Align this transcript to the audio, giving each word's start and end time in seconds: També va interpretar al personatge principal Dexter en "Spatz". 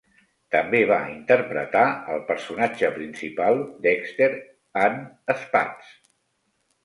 També 0.53 0.77
va 0.91 0.95
interpretar 1.09 1.83
al 2.13 2.23
personatge 2.29 2.89
principal 2.97 3.61
Dexter 3.85 4.29
en 4.87 4.97
"Spatz". 5.45 5.93